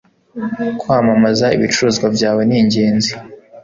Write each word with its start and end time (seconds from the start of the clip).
Kwamamaza 0.79 1.45
ibicuruzwa 1.55 2.07
byawe 2.15 2.41
ningenzi 2.49 3.11